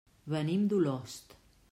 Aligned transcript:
Venim 0.33 0.63
d'Olost. 0.71 1.37